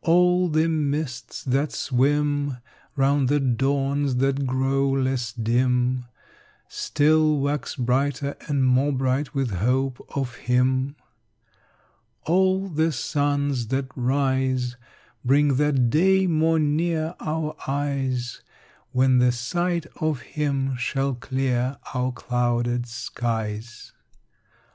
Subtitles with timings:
[0.00, 2.56] All the mists that swim
[2.96, 6.06] Round the dawns that grow less dim
[6.66, 10.96] Still wax brighter and more bright with hope of him.
[12.24, 14.76] All the suns that rise
[15.26, 18.40] Bring that day more near our eyes
[18.92, 23.92] When the sight of him shall clear our clouded skies.